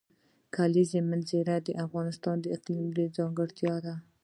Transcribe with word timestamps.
د 0.45 0.47
کلیزو 0.55 0.99
منظره 1.11 1.55
د 1.67 1.69
افغانستان 1.85 2.35
د 2.41 2.45
اقلیم 2.55 2.87
ځانګړتیا 3.17 3.75
ده. 3.85 3.95